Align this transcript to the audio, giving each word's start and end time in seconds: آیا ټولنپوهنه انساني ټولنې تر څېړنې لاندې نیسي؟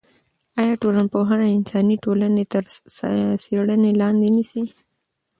آیا 0.61 0.73
ټولنپوهنه 0.81 1.45
انساني 1.57 1.95
ټولنې 2.05 2.43
تر 2.53 2.63
څېړنې 3.43 3.91
لاندې 4.01 4.27
نیسي؟ 4.35 4.63